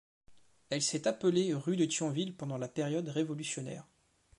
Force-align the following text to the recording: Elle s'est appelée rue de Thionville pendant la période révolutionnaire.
Elle 0.71 0.81
s'est 0.81 1.07
appelée 1.07 1.53
rue 1.53 1.77
de 1.77 1.85
Thionville 1.85 2.35
pendant 2.35 2.57
la 2.57 2.67
période 2.67 3.07
révolutionnaire. 3.07 3.85